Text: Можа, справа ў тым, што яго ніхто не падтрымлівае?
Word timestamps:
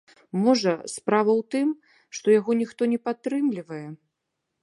Можа, 0.43 0.71
справа 0.93 1.31
ў 1.33 1.41
тым, 1.57 1.67
што 2.19 2.27
яго 2.39 2.51
ніхто 2.61 2.81
не 2.93 2.99
падтрымлівае? 3.09 3.85